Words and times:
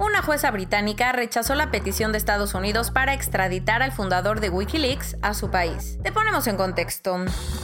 Una 0.00 0.22
jueza 0.22 0.50
británica 0.50 1.12
rechazó 1.12 1.54
la 1.54 1.70
petición 1.70 2.10
de 2.10 2.16
Estados 2.16 2.54
Unidos 2.54 2.90
para 2.90 3.12
extraditar 3.12 3.82
al 3.82 3.92
fundador 3.92 4.40
de 4.40 4.48
Wikileaks 4.48 5.18
a 5.20 5.34
su 5.34 5.50
país. 5.50 5.98
Te 6.02 6.10
ponemos 6.10 6.46
en 6.46 6.56
contexto. 6.56 7.18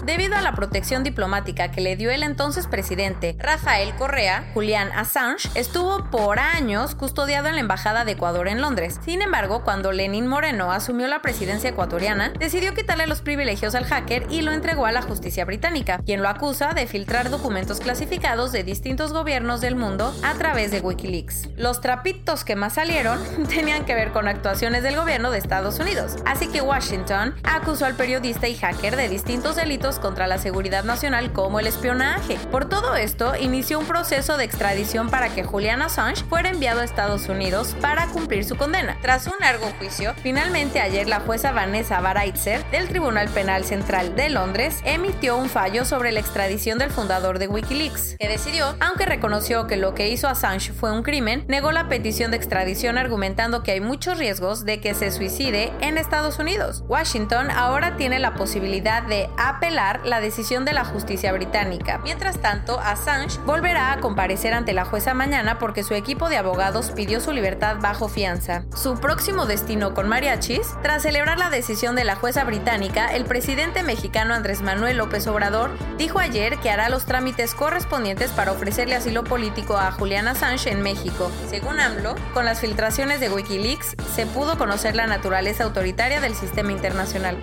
Debido 0.04 0.36
a 0.36 0.42
la 0.42 0.52
protección 0.52 1.02
diplomática 1.02 1.70
que 1.70 1.80
le 1.80 1.96
dio 1.96 2.10
el 2.10 2.22
entonces 2.22 2.66
presidente 2.66 3.36
Rafael 3.38 3.94
Correa, 3.94 4.50
Julian 4.52 4.92
Assange 4.92 5.48
estuvo 5.54 6.10
por 6.10 6.38
años 6.38 6.94
custodiado 6.94 7.48
en 7.48 7.54
la 7.54 7.62
Embajada 7.62 8.04
de 8.04 8.12
Ecuador 8.12 8.48
en 8.48 8.60
Londres. 8.60 9.00
Sin 9.02 9.22
embargo, 9.22 9.64
cuando 9.64 9.90
Lenin 9.90 10.26
Moreno 10.26 10.72
asumió 10.72 11.08
la 11.08 11.22
presidencia 11.22 11.70
ecuatoriana, 11.70 12.34
decidió 12.38 12.74
quitarle 12.74 13.06
los 13.06 13.22
privilegios 13.22 13.74
al 13.74 13.86
hacker 13.86 14.26
y 14.28 14.42
lo 14.42 14.52
entregó 14.52 14.84
a 14.84 14.92
la 14.92 15.00
justicia 15.00 15.46
británica, 15.46 16.02
quien 16.04 16.22
lo 16.22 16.28
acusa 16.28 16.74
de 16.74 16.86
filtrar 16.86 17.30
documentos 17.30 17.80
clasificados 17.80 18.52
de 18.52 18.62
distintos 18.62 19.14
gobiernos 19.14 19.62
del 19.62 19.74
mundo 19.74 20.14
a 20.22 20.34
través 20.34 20.70
de 20.70 20.80
Wikileaks. 20.80 21.48
Los 21.56 21.80
trapitos 21.80 22.25
que 22.26 22.56
más 22.56 22.74
salieron 22.74 23.20
tenían 23.48 23.84
que 23.84 23.94
ver 23.94 24.10
con 24.10 24.26
actuaciones 24.26 24.82
del 24.82 24.96
gobierno 24.96 25.30
de 25.30 25.38
Estados 25.38 25.78
Unidos. 25.78 26.16
Así 26.26 26.48
que 26.48 26.60
Washington 26.60 27.36
acusó 27.44 27.86
al 27.86 27.94
periodista 27.94 28.48
y 28.48 28.56
hacker 28.56 28.96
de 28.96 29.08
distintos 29.08 29.54
delitos 29.54 30.00
contra 30.00 30.26
la 30.26 30.38
seguridad 30.38 30.82
nacional 30.82 31.32
como 31.32 31.60
el 31.60 31.68
espionaje. 31.68 32.36
Por 32.50 32.68
todo 32.68 32.96
esto, 32.96 33.36
inició 33.36 33.78
un 33.78 33.86
proceso 33.86 34.36
de 34.36 34.44
extradición 34.44 35.08
para 35.08 35.28
que 35.28 35.44
Julian 35.44 35.82
Assange 35.82 36.24
fuera 36.24 36.50
enviado 36.50 36.80
a 36.80 36.84
Estados 36.84 37.28
Unidos 37.28 37.76
para 37.80 38.06
cumplir 38.08 38.44
su 38.44 38.56
condena. 38.56 38.98
Tras 39.02 39.28
un 39.28 39.34
largo 39.38 39.66
juicio, 39.78 40.12
finalmente 40.20 40.80
ayer 40.80 41.08
la 41.08 41.20
jueza 41.20 41.52
Vanessa 41.52 42.00
Baraitzer 42.00 42.64
del 42.72 42.88
Tribunal 42.88 43.28
Penal 43.28 43.64
Central 43.64 44.16
de 44.16 44.30
Londres 44.30 44.80
emitió 44.84 45.36
un 45.36 45.48
fallo 45.48 45.84
sobre 45.84 46.10
la 46.10 46.20
extradición 46.20 46.78
del 46.78 46.90
fundador 46.90 47.38
de 47.38 47.46
Wikileaks, 47.46 48.16
que 48.18 48.28
decidió, 48.28 48.74
aunque 48.80 49.06
reconoció 49.06 49.68
que 49.68 49.76
lo 49.76 49.94
que 49.94 50.08
hizo 50.08 50.26
Assange 50.26 50.72
fue 50.72 50.90
un 50.90 51.04
crimen, 51.04 51.44
negó 51.46 51.70
la 51.70 51.88
petición 51.88 52.15
de 52.16 52.36
extradición 52.38 52.96
argumentando 52.96 53.62
que 53.62 53.72
hay 53.72 53.80
muchos 53.80 54.16
riesgos 54.16 54.64
de 54.64 54.80
que 54.80 54.94
se 54.94 55.10
suicide 55.10 55.70
en 55.82 55.98
Estados 55.98 56.38
Unidos. 56.38 56.82
Washington 56.88 57.50
ahora 57.50 57.98
tiene 57.98 58.18
la 58.18 58.32
posibilidad 58.32 59.02
de 59.02 59.28
apelar 59.36 60.00
la 60.06 60.20
decisión 60.20 60.64
de 60.64 60.72
la 60.72 60.86
justicia 60.86 61.30
británica. 61.32 62.00
Mientras 62.02 62.38
tanto, 62.40 62.80
Assange 62.80 63.38
volverá 63.44 63.92
a 63.92 64.00
comparecer 64.00 64.54
ante 64.54 64.72
la 64.72 64.86
jueza 64.86 65.12
mañana 65.12 65.58
porque 65.58 65.82
su 65.82 65.92
equipo 65.92 66.30
de 66.30 66.38
abogados 66.38 66.90
pidió 66.92 67.20
su 67.20 67.32
libertad 67.32 67.76
bajo 67.82 68.08
fianza. 68.08 68.64
Su 68.74 68.98
próximo 68.98 69.44
destino 69.44 69.92
con 69.92 70.08
mariachis, 70.08 70.68
tras 70.82 71.02
celebrar 71.02 71.38
la 71.38 71.50
decisión 71.50 71.96
de 71.96 72.04
la 72.04 72.16
jueza 72.16 72.44
británica, 72.44 73.14
el 73.14 73.26
presidente 73.26 73.82
mexicano 73.82 74.32
Andrés 74.32 74.62
Manuel 74.62 74.96
López 74.96 75.26
Obrador 75.26 75.70
dijo 75.98 76.18
ayer 76.18 76.56
que 76.60 76.70
hará 76.70 76.88
los 76.88 77.04
trámites 77.04 77.54
correspondientes 77.54 78.30
para 78.30 78.52
ofrecerle 78.52 78.94
asilo 78.94 79.22
político 79.22 79.76
a 79.76 79.92
Julian 79.92 80.28
Assange 80.28 80.70
en 80.70 80.80
México. 80.80 81.30
Según 81.50 81.78
AMLO, 81.78 82.05
con 82.34 82.44
las 82.44 82.60
filtraciones 82.60 83.20
de 83.20 83.30
Wikileaks 83.30 83.96
se 84.14 84.26
pudo 84.26 84.56
conocer 84.58 84.94
la 84.94 85.06
naturaleza 85.06 85.64
autoritaria 85.64 86.20
del 86.20 86.34
sistema 86.34 86.72
internacional. 86.72 87.38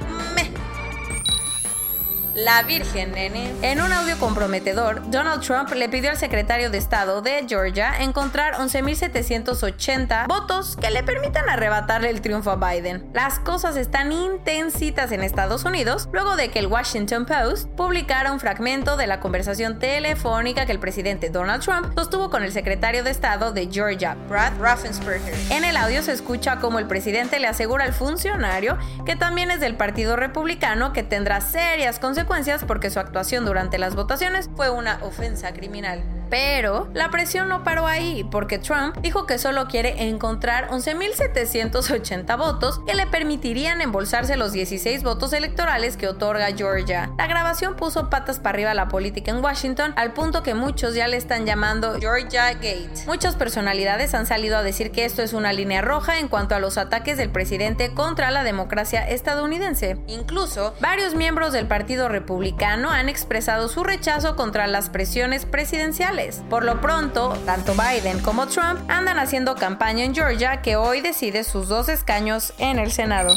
La 2.35 2.63
Virgen, 2.63 3.11
nene. 3.11 3.53
En 3.61 3.79
un 3.79 3.94
audio 3.94 4.17
comprometedor, 4.17 5.07
Donald 5.11 5.44
Trump 5.44 5.71
le 5.71 5.88
pidió 5.88 6.09
al 6.09 6.17
secretario 6.17 6.71
de 6.71 6.79
Estado 6.79 7.21
de 7.21 7.45
Georgia 7.47 7.94
encontrar 7.99 8.55
11.780 8.55 10.27
votos 10.27 10.75
que 10.75 10.89
le 10.89 11.03
permitan 11.03 11.47
arrebatarle 11.47 12.09
el 12.09 12.21
triunfo 12.21 12.49
a 12.49 12.55
Biden. 12.55 13.07
Las 13.13 13.38
cosas 13.38 13.75
están 13.77 14.11
intensitas 14.11 15.11
en 15.11 15.21
Estados 15.21 15.63
Unidos 15.63 16.09
luego 16.11 16.35
de 16.35 16.49
que 16.49 16.57
el 16.57 16.66
Washington 16.66 17.27
Post 17.27 17.69
publicara 17.69 18.31
un 18.31 18.39
fragmento 18.39 18.97
de 18.97 19.05
la 19.05 19.19
conversación 19.19 19.77
telefónica 19.77 20.65
que 20.65 20.71
el 20.71 20.79
presidente 20.79 21.29
Donald 21.29 21.63
Trump 21.63 21.94
sostuvo 21.95 22.31
con 22.31 22.41
el 22.41 22.51
secretario 22.51 23.03
de 23.03 23.11
Estado 23.11 23.51
de 23.51 23.69
Georgia, 23.71 24.17
Brad 24.27 24.53
Raffensperger. 24.59 25.35
En 25.51 25.65
el 25.65 25.77
audio 25.77 26.01
se 26.01 26.13
escucha 26.13 26.57
como 26.59 26.79
el 26.79 26.88
presidente 26.88 27.39
le 27.39 27.45
asegura 27.45 27.83
al 27.83 27.94
funcionario 27.94 28.79
que 29.05 29.15
también 29.15 29.51
es 29.51 29.59
del 29.59 29.75
Partido 29.75 30.15
Republicano 30.15 30.94
que 30.94 31.03
tendrá 31.03 31.39
serias 31.39 32.00
consecuencias 32.00 32.22
porque 32.63 32.89
su 32.89 33.00
actuación 33.00 33.45
durante 33.45 33.78
las 33.78 33.95
votaciones 33.95 34.50
fue 34.56 34.69
una 34.69 35.00
ofensa 35.03 35.53
criminal. 35.53 36.03
Pero 36.33 36.89
la 36.95 37.11
presión 37.11 37.47
no 37.47 37.63
paró 37.63 37.85
ahí, 37.85 38.23
porque 38.23 38.57
Trump 38.57 38.97
dijo 39.03 39.27
que 39.27 39.38
solo 39.38 39.67
quiere 39.67 40.09
encontrar 40.09 40.67
11.780 40.69 42.35
votos 42.39 42.81
que 42.88 42.95
le 42.95 43.05
permitirían 43.05 43.81
embolsarse 43.81 44.35
los 44.35 44.51
16 44.51 45.03
votos 45.03 45.33
electorales 45.33 45.95
que 45.95 46.07
otorga 46.07 46.47
Georgia. 46.57 47.11
La 47.19 47.27
grabación 47.27 47.75
puso 47.75 48.09
patas 48.09 48.39
para 48.39 48.55
arriba 48.55 48.73
la 48.73 48.88
política 48.88 49.29
en 49.29 49.44
Washington, 49.44 49.94
al 49.95 50.13
punto 50.13 50.41
que 50.41 50.55
muchos 50.55 50.95
ya 50.95 51.07
le 51.07 51.17
están 51.17 51.45
llamando 51.45 51.99
Georgia 51.99 52.51
Gate. 52.53 53.05
Muchas 53.05 53.35
personalidades 53.35 54.15
han 54.15 54.25
salido 54.25 54.57
a 54.57 54.63
decir 54.63 54.89
que 54.89 55.05
esto 55.05 55.21
es 55.21 55.33
una 55.33 55.53
línea 55.53 55.83
roja 55.83 56.17
en 56.17 56.29
cuanto 56.29 56.55
a 56.55 56.59
los 56.59 56.79
ataques 56.79 57.15
del 57.15 57.29
presidente 57.29 57.94
contra 57.94 58.31
la 58.31 58.44
democracia 58.44 59.07
estadounidense. 59.07 59.97
Incluso, 60.07 60.73
varios 60.79 61.13
miembros 61.13 61.53
del 61.53 61.67
Partido 61.67 62.09
Republicano 62.09 62.89
han 62.89 63.07
expresado 63.07 63.69
su 63.69 63.83
rechazo 63.83 64.35
contra 64.35 64.65
las 64.65 64.89
presiones 64.89 65.45
presidenciales. 65.45 66.22
Por 66.50 66.63
lo 66.63 66.79
pronto, 66.81 67.38
tanto 67.45 67.73
Biden 67.73 68.19
como 68.19 68.47
Trump 68.47 68.79
andan 68.89 69.19
haciendo 69.19 69.56
campaña 69.56 70.03
en 70.03 70.16
Georgia 70.16 70.61
que 70.61 70.75
hoy 70.75 71.01
decide 71.01 71.44
sus 71.44 71.67
dos 71.67 71.89
escaños 71.89 72.53
en 72.57 72.79
el 72.79 72.91
Senado. 72.91 73.35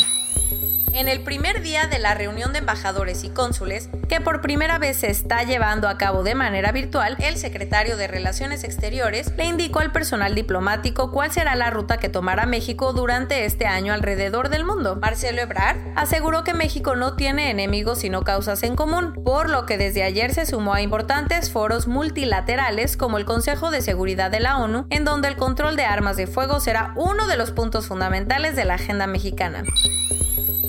En 0.97 1.09
el 1.09 1.21
primer 1.21 1.61
día 1.61 1.87
de 1.89 1.99
la 1.99 2.15
reunión 2.15 2.55
de 2.55 2.61
embajadores 2.61 3.23
y 3.23 3.29
cónsules, 3.29 3.91
que 4.09 4.23
por 4.23 4.41
primera 4.41 4.79
vez 4.79 4.97
se 4.97 5.11
está 5.11 5.43
llevando 5.43 5.91
a 5.91 5.99
cabo 5.99 6.23
de 6.23 6.35
manera 6.35 6.73
virtual, 6.73 7.19
el 7.19 7.37
secretario 7.37 7.99
de 7.99 8.07
Relaciones 8.07 8.65
Exteriores 8.65 9.31
le 9.37 9.45
indicó 9.45 9.81
al 9.81 9.93
personal 9.93 10.35
diplomático 10.35 11.13
cuál 11.13 11.31
será 11.31 11.55
la 11.55 11.69
ruta 11.69 11.99
que 11.99 12.09
tomará 12.09 12.47
México 12.47 12.95
durante 12.95 13.45
este 13.45 13.67
año 13.67 13.93
alrededor 13.93 14.49
del 14.49 14.65
mundo. 14.65 14.97
Marcelo 14.97 15.43
Ebrard 15.43 15.77
aseguró 15.97 16.45
que 16.45 16.55
México 16.55 16.97
no 16.97 17.15
tiene 17.15 17.51
enemigos 17.51 17.99
sino 17.99 18.23
causas 18.23 18.63
en 18.63 18.75
común, 18.75 19.23
por 19.23 19.51
lo 19.51 19.67
que 19.67 19.77
desde 19.77 20.03
ayer 20.03 20.33
se 20.33 20.47
sumó 20.47 20.73
a 20.73 20.81
importantes 20.81 21.51
foros 21.51 21.89
multilaterales 21.89 22.97
como 22.97 23.19
el 23.19 23.27
Consejo 23.27 23.71
de 23.71 23.83
Seguridad 23.83 24.31
de 24.31 24.41
la 24.41 24.57
ONU, 24.57 24.87
en 24.89 25.05
donde 25.05 25.29
el 25.29 25.37
control 25.37 25.77
de 25.77 25.85
armas 25.85 26.17
de 26.17 26.27
fuego 26.27 26.59
será 26.59 26.95
uno 26.97 27.27
de 27.27 27.37
los 27.37 27.51
puntos 27.51 27.87
fundamentales 27.87 28.57
de 28.57 28.65
la 28.65 28.77
agenda 28.77 29.07
mexicana. 29.07 29.63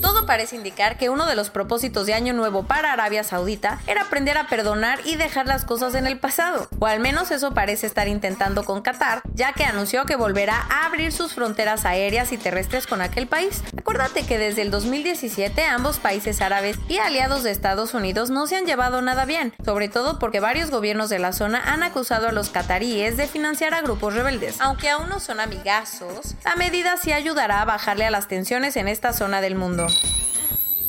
Todo 0.00 0.26
parece 0.26 0.56
indicar 0.56 0.96
que 0.96 1.08
uno 1.08 1.26
de 1.26 1.34
los 1.34 1.50
propósitos 1.50 2.06
de 2.06 2.14
Año 2.14 2.32
Nuevo 2.32 2.64
para 2.64 2.92
Arabia 2.92 3.24
Saudita 3.24 3.80
era 3.86 4.02
aprender 4.02 4.38
a 4.38 4.46
perdonar 4.46 5.00
y 5.04 5.16
dejar 5.16 5.46
las 5.46 5.64
cosas 5.64 5.94
en 5.94 6.06
el 6.06 6.18
pasado, 6.18 6.68
o 6.78 6.86
al 6.86 7.00
menos 7.00 7.30
eso 7.30 7.52
parece 7.52 7.86
estar 7.86 8.08
intentando 8.08 8.64
con 8.64 8.82
Qatar, 8.82 9.22
ya 9.34 9.52
que 9.52 9.64
anunció 9.64 10.04
que 10.04 10.16
volverá 10.16 10.66
a 10.70 10.86
abrir 10.86 11.12
sus 11.12 11.34
fronteras 11.34 11.84
aéreas 11.84 12.32
y 12.32 12.38
terrestres 12.38 12.86
con 12.86 13.00
aquel 13.00 13.26
país. 13.26 13.62
Acuérdate 13.76 14.24
que 14.24 14.38
desde 14.38 14.62
el 14.62 14.70
2017 14.70 15.64
ambos 15.64 15.98
países 15.98 16.40
árabes 16.40 16.78
y 16.88 16.98
aliados 16.98 17.42
de 17.42 17.50
Estados 17.50 17.94
Unidos 17.94 18.30
no 18.30 18.46
se 18.46 18.56
han 18.56 18.66
llevado 18.66 19.02
nada 19.02 19.24
bien, 19.24 19.54
sobre 19.64 19.88
todo 19.88 20.18
porque 20.18 20.40
varios 20.40 20.70
gobiernos 20.70 21.08
de 21.08 21.18
la 21.18 21.32
zona 21.32 21.60
han 21.72 21.82
acusado 21.82 22.28
a 22.28 22.32
los 22.32 22.50
cataríes 22.50 23.16
de 23.16 23.26
financiar 23.26 23.74
a 23.74 23.80
grupos 23.80 24.14
rebeldes. 24.14 24.60
Aunque 24.60 24.90
aún 24.90 25.08
no 25.08 25.20
son 25.20 25.40
amigazos, 25.40 26.34
la 26.44 26.56
medida 26.56 26.96
sí 26.96 27.12
ayudará 27.12 27.62
a 27.62 27.64
bajarle 27.64 28.06
a 28.06 28.10
las 28.10 28.28
tensiones 28.28 28.76
en 28.76 28.88
esta 28.88 29.12
zona 29.12 29.40
del 29.40 29.56
mundo. 29.56 29.87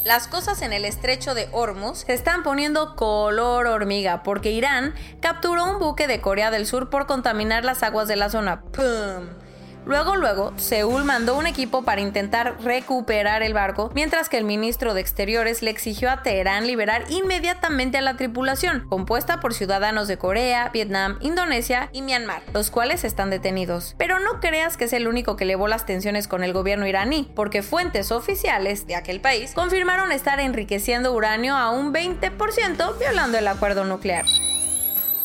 Las 0.06 0.28
cosas 0.28 0.62
en 0.62 0.72
el 0.72 0.86
estrecho 0.86 1.36
de 1.36 1.50
Hormuz 1.52 2.00
se 2.00 2.14
están 2.14 2.42
poniendo 2.42 2.96
color 2.96 3.68
hormiga 3.68 4.24
porque 4.24 4.52
Irán 4.52 4.96
capturó 5.22 5.66
un 5.66 5.80
buque 5.80 6.08
de 6.08 6.22
Corea 6.22 6.52
del 6.52 6.66
Sur 6.66 6.90
por 6.90 7.06
contaminar 7.06 7.66
las 7.66 7.84
aguas 7.84 8.08
de 8.08 8.16
la 8.16 8.30
zona. 8.30 8.62
¡Pum! 8.62 9.49
Luego, 9.86 10.16
luego, 10.16 10.54
Seúl 10.58 11.04
mandó 11.04 11.38
un 11.38 11.48
equipo 11.48 11.84
para 11.84 12.02
intentar 12.02 12.62
recuperar 12.62 13.42
el 13.42 13.54
barco, 13.54 13.92
mientras 13.96 14.30
que 14.30 14.38
el 14.38 14.44
ministro 14.44 14.94
de 14.94 15.02
Exteriores 15.02 15.62
le 15.62 15.72
exigió 15.72 16.12
a 16.12 16.22
Teherán 16.22 16.68
liberar 16.68 17.06
inmediatamente 17.10 17.98
a 17.98 18.02
la 18.02 18.16
tripulación, 18.16 18.88
compuesta 18.88 19.40
por 19.40 19.54
ciudadanos 19.54 20.08
de 20.08 20.18
Corea, 20.18 20.70
Vietnam, 20.74 21.18
Indonesia 21.22 21.90
y 21.92 22.02
Myanmar, 22.02 22.42
los 22.54 22.70
cuales 22.70 23.04
están 23.04 23.30
detenidos. 23.30 23.96
Pero 23.98 24.20
no 24.20 24.40
creas 24.40 24.78
que 24.78 24.86
es 24.86 24.94
el 24.94 25.08
único 25.08 25.36
que 25.36 25.46
elevó 25.46 25.68
las 25.68 25.86
tensiones 25.86 26.28
con 26.28 26.44
el 26.44 26.54
gobierno 26.54 26.88
iraní, 26.88 27.32
porque 27.36 27.64
fuentes 27.64 28.12
oficiales 28.12 28.86
de 28.88 28.96
aquel 28.96 29.22
país 29.22 29.54
confirmaron 29.54 30.12
estar 30.12 30.40
enriqueciendo 30.40 31.14
uranio 31.14 31.56
a 31.56 31.72
un 31.72 31.94
20%, 31.94 33.00
violando 33.00 33.38
el 33.38 33.48
acuerdo 33.48 33.86
nuclear. 33.86 34.26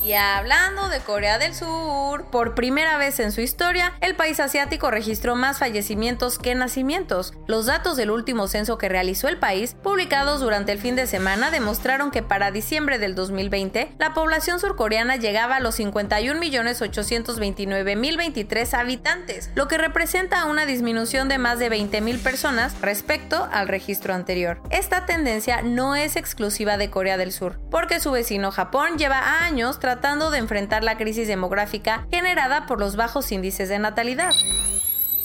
Y 0.04 0.12
hablando 0.12 0.90
de 0.90 1.00
Corea 1.00 1.38
del 1.38 1.54
Sur, 1.54 2.26
por 2.26 2.54
primera 2.54 2.98
vez 2.98 3.18
en 3.20 3.32
su 3.32 3.40
historia, 3.40 3.94
el 4.02 4.14
país 4.14 4.38
asiático 4.38 4.90
registró 4.90 5.34
más 5.34 5.60
fallecimientos 5.60 6.38
que 6.38 6.54
nacimientos. 6.54 7.32
Los 7.46 7.64
datos 7.64 7.96
del 7.96 8.10
último 8.10 8.46
censo 8.46 8.76
que 8.76 8.90
realizó 8.90 9.28
el 9.28 9.38
país, 9.38 9.74
publicados 9.82 10.40
durante 10.40 10.72
el 10.72 10.78
fin 10.78 10.94
de 10.94 11.06
semana, 11.06 11.50
demostraron 11.50 12.10
que 12.10 12.22
para 12.22 12.50
diciembre 12.50 12.98
del 12.98 13.14
2020, 13.14 13.94
la 13.98 14.12
población 14.12 14.60
surcoreana 14.60 15.16
llegaba 15.16 15.56
a 15.56 15.60
los 15.60 15.80
51.829.023 15.80 18.74
habitantes, 18.74 19.50
lo 19.54 19.68
que 19.68 19.78
representa 19.78 20.44
una 20.44 20.66
disminución 20.66 21.30
de 21.30 21.38
más 21.38 21.58
de 21.58 21.70
20.000 21.70 22.22
personas 22.22 22.78
respecto 22.82 23.48
al 23.50 23.68
registro 23.68 24.12
anterior. 24.12 24.60
Esta 24.68 25.06
tendencia 25.06 25.62
no 25.62 25.96
es 25.96 26.16
exclusiva 26.16 26.76
de 26.76 26.90
Corea 26.90 27.16
del 27.16 27.32
Sur, 27.32 27.58
porque 27.70 28.00
su 28.00 28.10
vecino 28.10 28.50
Japón 28.50 28.98
lleva 28.98 29.42
años 29.42 29.80
tratando 29.80 29.93
tratando 29.94 30.32
de 30.32 30.38
enfrentar 30.38 30.82
la 30.82 30.96
crisis 30.96 31.28
demográfica 31.28 32.08
generada 32.10 32.66
por 32.66 32.80
los 32.80 32.96
bajos 32.96 33.30
índices 33.30 33.68
de 33.68 33.78
natalidad. 33.78 34.32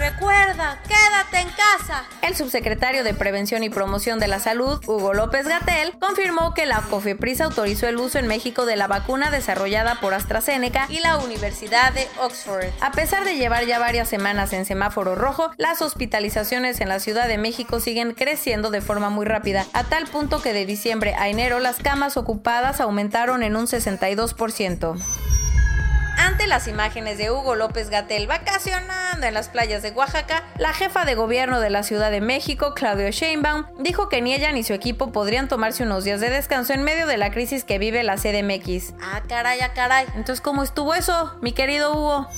Recuerda, 0.01 0.79
quédate 0.87 1.47
en 1.47 1.49
casa. 1.49 2.05
El 2.23 2.35
subsecretario 2.35 3.03
de 3.03 3.13
Prevención 3.13 3.63
y 3.63 3.69
Promoción 3.69 4.17
de 4.17 4.27
la 4.27 4.39
Salud, 4.39 4.81
Hugo 4.87 5.13
López 5.13 5.47
Gatel, 5.47 5.93
confirmó 5.99 6.55
que 6.55 6.65
la 6.65 6.81
COFEPRIS 6.81 7.39
autorizó 7.41 7.87
el 7.87 7.97
uso 7.97 8.17
en 8.17 8.25
México 8.25 8.65
de 8.65 8.77
la 8.77 8.87
vacuna 8.87 9.29
desarrollada 9.29 9.99
por 10.01 10.15
AstraZeneca 10.15 10.87
y 10.89 11.01
la 11.01 11.19
Universidad 11.19 11.93
de 11.93 12.07
Oxford. 12.19 12.65
A 12.81 12.91
pesar 12.93 13.25
de 13.25 13.37
llevar 13.37 13.67
ya 13.67 13.77
varias 13.77 14.09
semanas 14.09 14.53
en 14.53 14.65
semáforo 14.65 15.13
rojo, 15.13 15.51
las 15.57 15.83
hospitalizaciones 15.83 16.81
en 16.81 16.89
la 16.89 16.99
Ciudad 16.99 17.27
de 17.27 17.37
México 17.37 17.79
siguen 17.79 18.15
creciendo 18.15 18.71
de 18.71 18.81
forma 18.81 19.11
muy 19.11 19.27
rápida, 19.27 19.67
a 19.73 19.83
tal 19.83 20.07
punto 20.07 20.41
que 20.41 20.51
de 20.51 20.65
diciembre 20.65 21.13
a 21.13 21.29
enero 21.29 21.59
las 21.59 21.77
camas 21.77 22.17
ocupadas 22.17 22.81
aumentaron 22.81 23.43
en 23.43 23.55
un 23.55 23.67
62%. 23.67 25.30
Ante 26.31 26.47
las 26.47 26.69
imágenes 26.69 27.17
de 27.17 27.29
Hugo 27.29 27.55
López 27.55 27.89
Gatel 27.89 28.25
vacacionando 28.25 29.27
en 29.27 29.33
las 29.33 29.49
playas 29.49 29.81
de 29.81 29.91
Oaxaca, 29.91 30.45
la 30.57 30.71
jefa 30.71 31.03
de 31.03 31.13
gobierno 31.13 31.59
de 31.59 31.69
la 31.69 31.83
Ciudad 31.83 32.09
de 32.09 32.21
México, 32.21 32.73
Claudio 32.73 33.11
Sheinbaum, 33.11 33.65
dijo 33.79 34.07
que 34.07 34.21
ni 34.21 34.33
ella 34.33 34.53
ni 34.53 34.63
su 34.63 34.71
equipo 34.71 35.11
podrían 35.11 35.49
tomarse 35.49 35.83
unos 35.83 36.05
días 36.05 36.21
de 36.21 36.29
descanso 36.29 36.71
en 36.71 36.83
medio 36.83 37.05
de 37.05 37.17
la 37.17 37.31
crisis 37.31 37.65
que 37.65 37.79
vive 37.79 38.01
la 38.03 38.15
CDMX. 38.15 38.93
Ah, 39.01 39.23
caray, 39.27 39.59
ah, 39.59 39.73
caray. 39.73 40.05
Entonces, 40.15 40.39
¿cómo 40.39 40.63
estuvo 40.63 40.93
eso, 40.93 41.37
mi 41.41 41.51
querido 41.51 41.91
Hugo? 41.91 42.29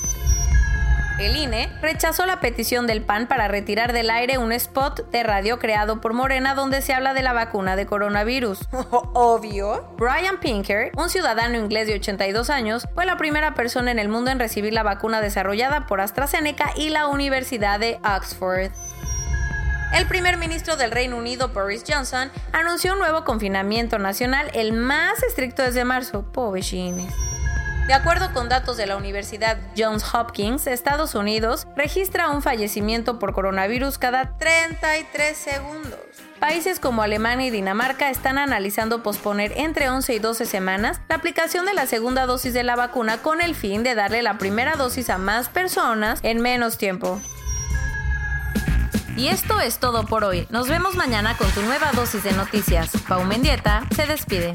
El 1.18 1.36
INE 1.36 1.70
rechazó 1.80 2.26
la 2.26 2.40
petición 2.40 2.88
del 2.88 3.00
PAN 3.00 3.28
para 3.28 3.46
retirar 3.46 3.92
del 3.92 4.10
aire 4.10 4.36
un 4.38 4.50
spot 4.50 5.10
de 5.12 5.22
radio 5.22 5.60
creado 5.60 6.00
por 6.00 6.12
Morena 6.12 6.56
donde 6.56 6.82
se 6.82 6.92
habla 6.92 7.14
de 7.14 7.22
la 7.22 7.32
vacuna 7.32 7.76
de 7.76 7.86
coronavirus. 7.86 8.68
Obvio. 9.12 9.94
Brian 9.96 10.40
Pinker, 10.40 10.90
un 10.96 11.08
ciudadano 11.10 11.56
inglés 11.56 11.86
de 11.86 11.94
82 11.94 12.50
años, 12.50 12.88
fue 12.94 13.06
la 13.06 13.16
primera 13.16 13.54
persona 13.54 13.92
en 13.92 14.00
el 14.00 14.08
mundo 14.08 14.32
en 14.32 14.40
recibir 14.40 14.72
la 14.72 14.82
vacuna 14.82 15.20
desarrollada 15.20 15.86
por 15.86 16.00
AstraZeneca 16.00 16.72
y 16.74 16.88
la 16.88 17.06
Universidad 17.06 17.78
de 17.78 18.00
Oxford. 18.04 18.72
El 19.94 20.06
primer 20.08 20.36
ministro 20.36 20.74
del 20.74 20.90
Reino 20.90 21.16
Unido, 21.16 21.50
Boris 21.50 21.84
Johnson, 21.86 22.28
anunció 22.50 22.94
un 22.94 22.98
nuevo 22.98 23.22
confinamiento 23.22 24.00
nacional, 24.00 24.50
el 24.52 24.72
más 24.72 25.22
estricto 25.22 25.62
desde 25.62 25.84
marzo. 25.84 26.24
Pobrecines. 26.32 27.14
De 27.86 27.92
acuerdo 27.92 28.32
con 28.32 28.48
datos 28.48 28.78
de 28.78 28.86
la 28.86 28.96
Universidad 28.96 29.58
Johns 29.76 30.14
Hopkins, 30.14 30.66
Estados 30.66 31.14
Unidos 31.14 31.66
registra 31.76 32.30
un 32.30 32.40
fallecimiento 32.40 33.18
por 33.18 33.34
coronavirus 33.34 33.98
cada 33.98 34.38
33 34.38 35.36
segundos. 35.36 36.00
Países 36.40 36.80
como 36.80 37.02
Alemania 37.02 37.48
y 37.48 37.50
Dinamarca 37.50 38.08
están 38.08 38.38
analizando 38.38 39.02
posponer 39.02 39.52
entre 39.56 39.90
11 39.90 40.14
y 40.14 40.18
12 40.18 40.46
semanas 40.46 41.02
la 41.10 41.16
aplicación 41.16 41.66
de 41.66 41.74
la 41.74 41.84
segunda 41.84 42.24
dosis 42.24 42.54
de 42.54 42.64
la 42.64 42.74
vacuna 42.74 43.18
con 43.18 43.42
el 43.42 43.54
fin 43.54 43.82
de 43.82 43.94
darle 43.94 44.22
la 44.22 44.38
primera 44.38 44.76
dosis 44.76 45.10
a 45.10 45.18
más 45.18 45.50
personas 45.50 46.20
en 46.22 46.40
menos 46.40 46.78
tiempo. 46.78 47.20
Y 49.14 49.28
esto 49.28 49.60
es 49.60 49.78
todo 49.78 50.06
por 50.06 50.24
hoy. 50.24 50.46
Nos 50.48 50.68
vemos 50.68 50.96
mañana 50.96 51.36
con 51.36 51.50
tu 51.50 51.60
nueva 51.60 51.92
dosis 51.92 52.24
de 52.24 52.32
noticias. 52.32 52.90
Pau 53.06 53.24
Mendieta 53.24 53.82
se 53.94 54.06
despide. 54.06 54.54